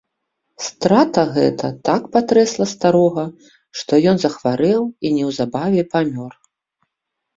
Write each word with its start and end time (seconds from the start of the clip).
Страта 0.67 1.21
гэта 1.35 1.69
так 1.89 2.01
патрэсла 2.15 2.65
старога, 2.73 3.25
што 3.83 4.01
ён 4.13 4.17
захварэў 4.27 4.81
і 5.05 5.15
неўзабаве 5.19 5.81
памёр. 5.97 6.31